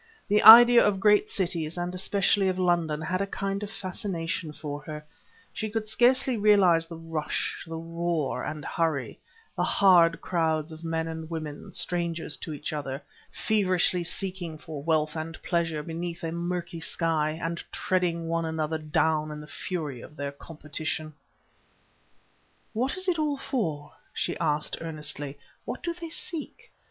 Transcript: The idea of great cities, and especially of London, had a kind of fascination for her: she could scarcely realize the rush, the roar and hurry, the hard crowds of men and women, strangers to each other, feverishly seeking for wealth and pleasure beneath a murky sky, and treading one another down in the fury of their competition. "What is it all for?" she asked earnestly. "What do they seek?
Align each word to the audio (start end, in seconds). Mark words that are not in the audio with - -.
The 0.27 0.41
idea 0.41 0.83
of 0.83 0.99
great 0.99 1.29
cities, 1.29 1.77
and 1.77 1.93
especially 1.93 2.47
of 2.47 2.57
London, 2.57 3.01
had 3.01 3.21
a 3.21 3.27
kind 3.27 3.61
of 3.61 3.69
fascination 3.69 4.51
for 4.51 4.81
her: 4.85 5.05
she 5.53 5.69
could 5.69 5.85
scarcely 5.85 6.35
realize 6.37 6.87
the 6.87 6.97
rush, 6.97 7.63
the 7.67 7.75
roar 7.77 8.43
and 8.43 8.65
hurry, 8.65 9.19
the 9.55 9.61
hard 9.63 10.19
crowds 10.19 10.71
of 10.71 10.83
men 10.83 11.07
and 11.07 11.29
women, 11.29 11.71
strangers 11.71 12.35
to 12.37 12.51
each 12.51 12.73
other, 12.73 13.03
feverishly 13.31 14.03
seeking 14.03 14.57
for 14.57 14.81
wealth 14.81 15.15
and 15.15 15.39
pleasure 15.43 15.83
beneath 15.83 16.23
a 16.23 16.31
murky 16.31 16.79
sky, 16.79 17.39
and 17.39 17.63
treading 17.71 18.27
one 18.27 18.45
another 18.45 18.79
down 18.79 19.29
in 19.29 19.39
the 19.39 19.45
fury 19.45 20.01
of 20.01 20.15
their 20.15 20.31
competition. 20.31 21.13
"What 22.73 22.97
is 22.97 23.07
it 23.07 23.19
all 23.19 23.37
for?" 23.37 23.93
she 24.15 24.35
asked 24.39 24.79
earnestly. 24.81 25.37
"What 25.65 25.83
do 25.83 25.93
they 25.93 26.09
seek? 26.09 26.71